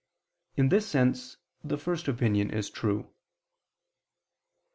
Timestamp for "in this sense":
0.57-1.37